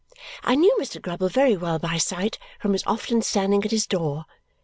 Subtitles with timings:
[0.43, 0.99] I knew Mr.
[0.99, 4.25] Grubble very well by sight, from his often standing at his door.